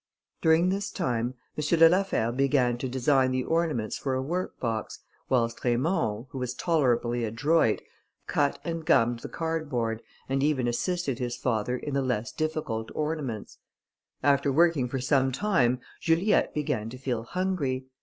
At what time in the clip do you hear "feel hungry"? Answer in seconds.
16.97-17.85